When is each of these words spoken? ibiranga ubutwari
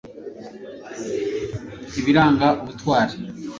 ibiranga 1.99 2.47
ubutwari 2.61 3.13